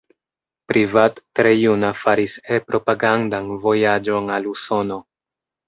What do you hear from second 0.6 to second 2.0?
Privat tre juna